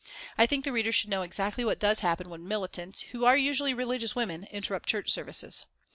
[0.35, 3.75] I think the reader should know exactly what does happen when militants, who are usually
[3.75, 5.67] religious women, interrupt church services.